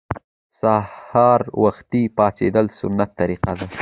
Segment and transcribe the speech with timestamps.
[0.59, 3.67] سهار وختي پاڅیدل سنت طریقه ده